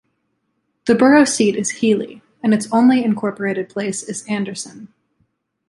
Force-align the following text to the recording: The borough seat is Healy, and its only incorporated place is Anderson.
The 0.87 0.95
borough 0.95 1.25
seat 1.25 1.55
is 1.55 1.69
Healy, 1.69 2.23
and 2.41 2.55
its 2.55 2.67
only 2.71 3.05
incorporated 3.05 3.69
place 3.69 4.01
is 4.01 4.25
Anderson. 4.25 4.91